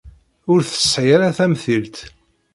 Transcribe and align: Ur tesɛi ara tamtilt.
Ur 0.51 0.59
tesɛi 0.63 1.11
ara 1.15 1.37
tamtilt. 1.37 1.97